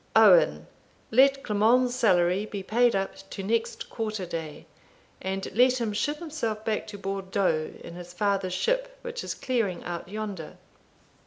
Owen, 0.15 0.65
let 1.11 1.43
Clement's 1.43 1.93
salary 1.93 2.47
be 2.47 2.63
paid 2.63 2.95
up 2.95 3.17
to 3.29 3.43
next 3.43 3.87
quarter 3.91 4.25
day, 4.25 4.65
and 5.21 5.45
let 5.55 5.79
him 5.79 5.93
ship 5.93 6.17
himself 6.17 6.65
back 6.65 6.87
to 6.87 6.97
Bourdeaux 6.97 7.69
in 7.83 7.93
his 7.93 8.11
father's 8.11 8.51
ship, 8.55 8.97
which 9.03 9.23
is 9.23 9.35
clearing 9.35 9.83
out 9.83 10.09
yonder." 10.09 10.57